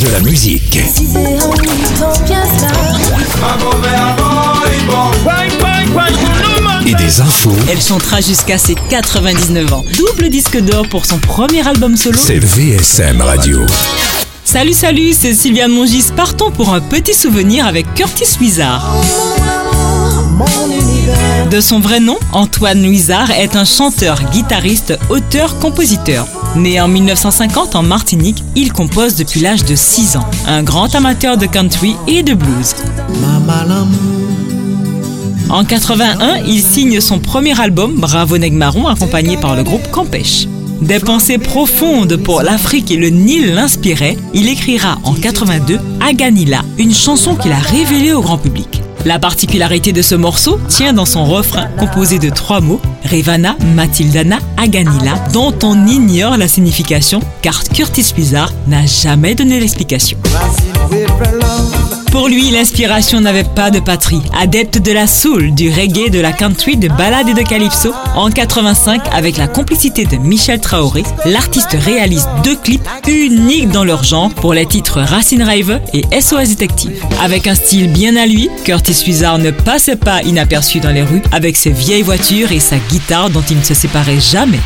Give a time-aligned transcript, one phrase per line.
[0.00, 0.76] De la musique.
[6.86, 7.52] Et des infos.
[7.70, 9.84] Elle chantera jusqu'à ses 99 ans.
[9.96, 12.18] Double disque d'or pour son premier album solo.
[12.22, 13.60] C'est VSM Radio.
[14.44, 16.10] Salut, salut, c'est Sylviane Mongis.
[16.14, 18.94] Partons pour un petit souvenir avec Curtis Wizard.
[21.50, 26.26] De son vrai nom, Antoine Nuizard est un chanteur, guitariste, auteur, compositeur.
[26.56, 30.24] Né en 1950 en Martinique, il compose depuis l'âge de 6 ans.
[30.46, 32.74] Un grand amateur de country et de blues.
[35.50, 40.46] En 81, il signe son premier album, Bravo Neg Marron, accompagné par le groupe Campèche.
[40.80, 46.94] Des pensées profondes pour l'Afrique et le Nil l'inspiraient, il écrira en 82 Aganila, une
[46.94, 48.75] chanson qu'il a révélée au grand public.
[49.06, 54.40] La particularité de ce morceau tient dans son refrain composé de trois mots, Revana, Matildana,
[54.56, 60.18] Aganila, dont on ignore la signification car Curtis Bizarre n'a jamais donné l'explication.
[62.16, 64.22] Pour lui, l'inspiration n'avait pas de patrie.
[64.40, 68.30] Adepte de la soul, du reggae, de la country, de ballade et de calypso, en
[68.30, 74.30] 85, avec la complicité de Michel Traoré, l'artiste réalise deux clips uniques dans leur genre
[74.30, 77.04] pour les titres Racine Rave et SOS Detective.
[77.22, 81.22] Avec un style bien à lui, Curtis Wizard ne passait pas inaperçu dans les rues
[81.32, 84.60] avec ses vieilles voitures et sa guitare dont il ne se séparait jamais.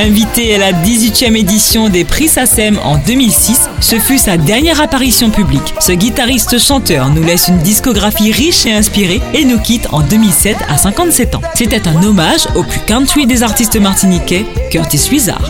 [0.00, 5.30] Invité à la 18e édition des prix SACEM en 2006, ce fut sa dernière apparition
[5.30, 5.74] publique.
[5.78, 10.78] Ce guitariste-chanteur nous laisse une discographie riche et inspirée et nous quitte en 2007 à
[10.78, 11.42] 57 ans.
[11.54, 15.46] C'était un hommage au plus country des artistes martiniquais, Curtis Wizard.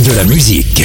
[0.00, 0.84] De la musique.